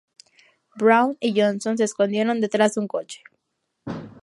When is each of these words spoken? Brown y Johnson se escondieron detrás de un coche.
Brown 0.77 1.15
y 1.19 1.39
Johnson 1.39 1.77
se 1.77 1.83
escondieron 1.83 2.41
detrás 2.41 2.73
de 2.73 2.81
un 2.81 2.87
coche. 2.87 3.21